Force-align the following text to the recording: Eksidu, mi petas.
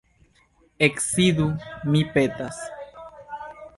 Eksidu, 0.87 1.45
mi 1.91 2.01
petas. 2.17 2.67